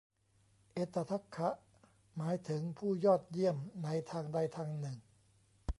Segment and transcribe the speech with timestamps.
[0.73, 1.49] เอตทัคคะ
[2.17, 4.97] หมายถึงผู้ยอดเยี่ยมในทางใดทางหนึ่ง